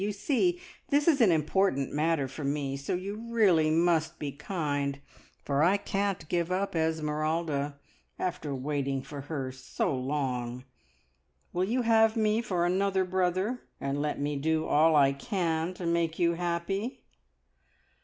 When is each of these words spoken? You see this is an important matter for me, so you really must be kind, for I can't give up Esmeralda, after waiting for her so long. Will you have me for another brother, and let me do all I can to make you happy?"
You 0.01 0.11
see 0.11 0.59
this 0.89 1.07
is 1.07 1.21
an 1.21 1.31
important 1.31 1.93
matter 1.93 2.27
for 2.27 2.43
me, 2.43 2.75
so 2.75 2.95
you 2.95 3.23
really 3.31 3.69
must 3.69 4.17
be 4.17 4.31
kind, 4.31 4.99
for 5.45 5.61
I 5.61 5.77
can't 5.77 6.27
give 6.27 6.51
up 6.51 6.75
Esmeralda, 6.75 7.77
after 8.17 8.55
waiting 8.55 9.03
for 9.03 9.21
her 9.21 9.51
so 9.51 9.95
long. 9.95 10.65
Will 11.53 11.65
you 11.65 11.83
have 11.83 12.15
me 12.17 12.41
for 12.41 12.65
another 12.65 13.05
brother, 13.05 13.61
and 13.79 14.01
let 14.01 14.19
me 14.19 14.35
do 14.37 14.65
all 14.65 14.95
I 14.95 15.13
can 15.13 15.71
to 15.75 15.85
make 15.85 16.17
you 16.17 16.33
happy?" 16.33 17.03